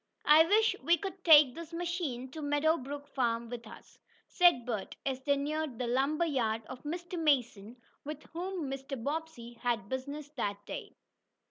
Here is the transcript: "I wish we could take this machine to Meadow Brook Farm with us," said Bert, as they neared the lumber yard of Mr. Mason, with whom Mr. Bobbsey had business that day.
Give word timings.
"I 0.25 0.43
wish 0.47 0.75
we 0.81 0.97
could 0.97 1.23
take 1.23 1.53
this 1.53 1.71
machine 1.71 2.31
to 2.31 2.41
Meadow 2.41 2.75
Brook 2.77 3.05
Farm 3.05 3.49
with 3.51 3.67
us," 3.67 3.99
said 4.27 4.65
Bert, 4.65 4.95
as 5.05 5.21
they 5.21 5.37
neared 5.37 5.77
the 5.77 5.85
lumber 5.85 6.25
yard 6.25 6.63
of 6.65 6.81
Mr. 6.81 7.19
Mason, 7.19 7.77
with 8.03 8.23
whom 8.33 8.67
Mr. 8.67 8.97
Bobbsey 9.03 9.53
had 9.61 9.89
business 9.89 10.29
that 10.29 10.65
day. 10.65 10.95